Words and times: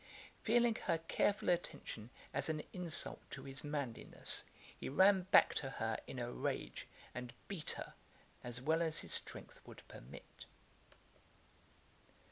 Feeling 0.41 0.73
her 0.87 0.97
careful 0.97 1.49
attention 1.49 2.09
as 2.33 2.49
an 2.49 2.63
insult 2.73 3.21
to 3.29 3.43
his 3.43 3.63
manliness, 3.63 4.43
he 4.75 4.89
ran 4.89 5.27
back 5.29 5.53
to 5.53 5.69
her 5.69 5.95
in 6.07 6.17
a 6.17 6.31
rage, 6.31 6.87
and 7.13 7.33
beat 7.47 7.69
her, 7.77 7.93
as 8.43 8.59
well 8.59 8.81
as 8.81 9.01
his 9.01 9.13
strength 9.13 9.59
would 9.63 9.83
permit. 9.87 10.47